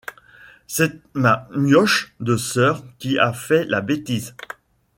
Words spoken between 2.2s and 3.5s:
de sœur qui a